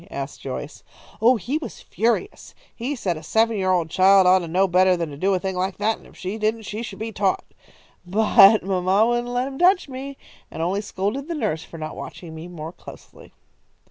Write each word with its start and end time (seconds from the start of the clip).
asked 0.09 0.41
Joyce. 0.41 0.81
"Oh, 1.21 1.35
he 1.35 1.59
was 1.59 1.79
furious! 1.79 2.55
He 2.75 2.95
said 2.95 3.17
a 3.17 3.21
seven 3.21 3.55
year 3.57 3.69
old 3.69 3.91
child 3.91 4.25
ought 4.25 4.39
to 4.39 4.47
know 4.47 4.67
better 4.67 4.97
than 4.97 5.11
to 5.11 5.15
do 5.15 5.35
a 5.35 5.39
thing 5.39 5.55
like 5.55 5.77
that, 5.77 5.99
and 5.99 6.07
if 6.07 6.17
she 6.17 6.39
didn't 6.39 6.63
she 6.63 6.81
should 6.81 6.97
be 6.97 7.11
taught. 7.11 7.45
But 8.03 8.63
mamma 8.63 9.05
wouldn't 9.05 9.27
let 9.27 9.47
him 9.47 9.59
touch 9.59 9.87
me, 9.87 10.17
and 10.49 10.63
only 10.63 10.81
scolded 10.81 11.27
the 11.27 11.35
nurse 11.35 11.63
for 11.63 11.77
not 11.77 11.95
watching 11.95 12.33
me 12.33 12.47
more 12.47 12.71
closely." 12.73 13.31